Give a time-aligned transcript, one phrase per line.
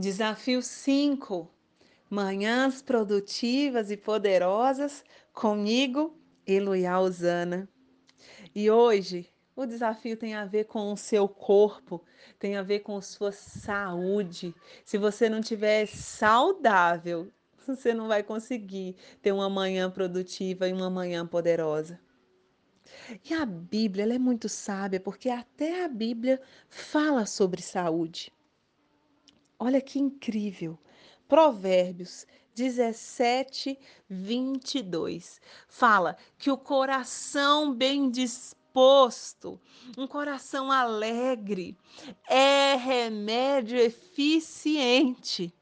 [0.00, 1.46] Desafio 5.
[2.08, 7.68] Manhãs produtivas e poderosas comigo, Eloia Osana.
[8.54, 12.02] E hoje o desafio tem a ver com o seu corpo,
[12.38, 14.54] tem a ver com sua saúde.
[14.86, 17.30] Se você não tiver saudável,
[17.68, 22.00] você não vai conseguir ter uma manhã produtiva e uma manhã poderosa.
[23.22, 26.40] E a Bíblia é muito sábia, porque até a Bíblia
[26.70, 28.32] fala sobre saúde.
[29.62, 30.78] Olha que incrível.
[31.28, 35.38] Provérbios 17, 22.
[35.68, 39.60] Fala que o coração bem disposto,
[39.98, 41.76] um coração alegre,
[42.26, 45.54] é remédio eficiente,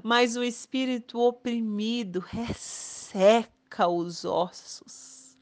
[0.00, 5.36] mas o espírito oprimido resseca os ossos.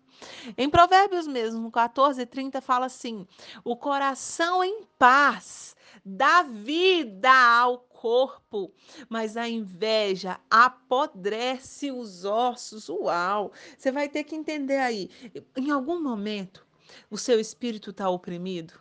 [0.56, 3.26] Em Provérbios mesmo, 14, 30, fala assim:
[3.62, 5.76] o coração em paz
[6.08, 8.72] dá vida ao corpo,
[9.08, 12.88] mas a inveja apodrece os ossos.
[12.88, 13.52] Uau!
[13.76, 15.10] Você vai ter que entender aí.
[15.56, 16.66] Em algum momento,
[17.10, 18.74] o seu espírito está oprimido?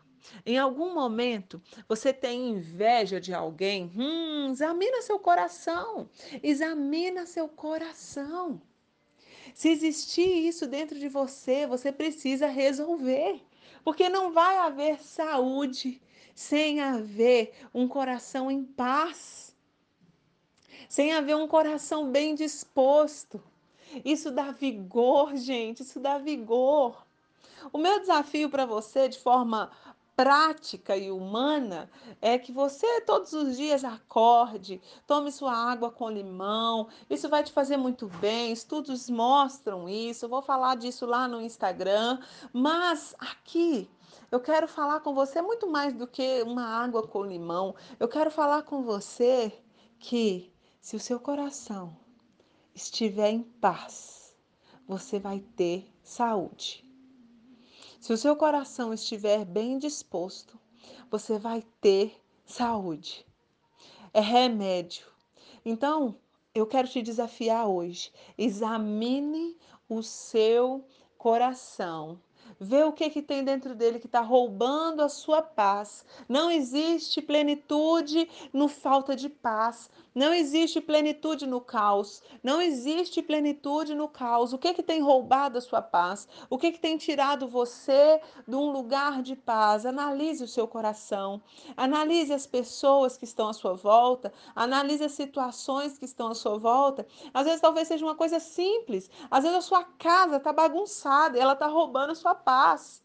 [0.45, 3.91] Em algum momento você tem inveja de alguém?
[3.95, 6.09] Hum, examina seu coração.
[6.43, 8.61] Examina seu coração.
[9.53, 13.41] Se existir isso dentro de você, você precisa resolver.
[13.83, 16.01] Porque não vai haver saúde
[16.37, 19.55] sem haver um coração em paz,
[20.87, 23.41] sem haver um coração bem disposto.
[24.05, 27.03] Isso dá vigor, gente, isso dá vigor.
[27.73, 29.71] O meu desafio para você, de forma
[30.15, 31.89] prática e humana
[32.21, 36.87] é que você todos os dias acorde, tome sua água com limão.
[37.09, 38.51] Isso vai te fazer muito bem.
[38.51, 40.25] Estudos mostram isso.
[40.25, 42.19] Eu vou falar disso lá no Instagram,
[42.53, 43.89] mas aqui
[44.31, 47.75] eu quero falar com você muito mais do que uma água com limão.
[47.99, 49.51] Eu quero falar com você
[49.99, 51.97] que se o seu coração
[52.73, 54.35] estiver em paz,
[54.87, 56.85] você vai ter saúde.
[57.99, 60.59] Se o seu coração estiver bem disposto,
[61.09, 63.25] você vai ter saúde.
[64.13, 65.07] É remédio.
[65.65, 66.17] Então,
[66.53, 68.11] eu quero te desafiar hoje.
[68.37, 69.57] Examine
[69.89, 72.19] o seu coração.
[72.59, 76.05] Vê o que, que tem dentro dele que está roubando a sua paz.
[76.27, 79.89] Não existe plenitude no falta de paz.
[80.13, 82.23] Não existe plenitude no caos.
[82.43, 84.51] Não existe plenitude no caos.
[84.51, 86.27] O que, que tem roubado a sua paz?
[86.49, 89.85] O que, que tem tirado você de um lugar de paz?
[89.85, 91.41] Analise o seu coração.
[91.75, 94.33] Analise as pessoas que estão à sua volta.
[94.55, 97.05] Analise as situações que estão à sua volta.
[97.33, 99.09] Às vezes, talvez seja uma coisa simples.
[99.29, 103.03] Às vezes, a sua casa está bagunçada ela está roubando a sua paz.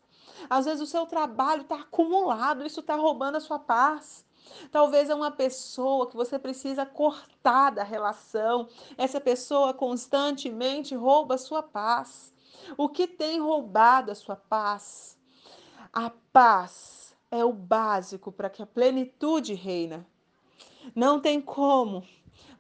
[0.48, 2.65] Às vezes, o seu trabalho está acumulado.
[2.65, 4.25] Isso está roubando a sua paz.
[4.70, 8.69] Talvez é uma pessoa que você precisa cortar da relação.
[8.97, 12.32] Essa pessoa constantemente rouba a sua paz.
[12.76, 15.19] O que tem roubado a sua paz?
[15.93, 20.06] A paz é o básico para que a plenitude reina.
[20.94, 22.04] Não tem como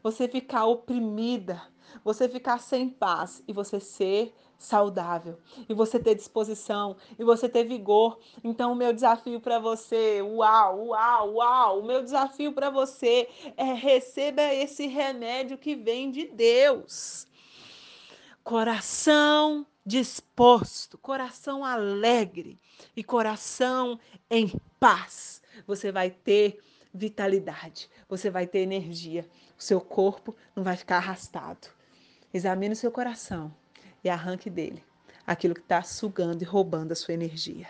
[0.02, 1.62] você ficar oprimida,
[2.04, 7.64] você ficar sem paz e você ser saudável, e você ter disposição, e você ter
[7.64, 8.18] vigor.
[8.42, 13.72] Então, o meu desafio para você, uau, uau, uau, o meu desafio para você é
[13.72, 17.26] receba esse remédio que vem de Deus.
[18.44, 22.58] Coração disposto, coração alegre
[22.96, 23.98] e coração
[24.30, 25.42] em paz.
[25.66, 26.60] Você vai ter
[26.94, 31.68] vitalidade, você vai ter energia, o seu corpo não vai ficar arrastado.
[32.32, 33.52] Examine o seu coração
[34.02, 34.82] e arranque dele
[35.26, 37.68] aquilo que está sugando e roubando a sua energia.